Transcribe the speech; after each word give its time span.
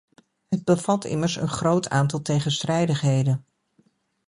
Het 0.49 0.63
bevat 0.63 1.05
immers 1.05 1.35
een 1.35 1.47
groot 1.49 1.89
aantal 1.89 2.21
tegenstrijdigheden. 2.21 3.45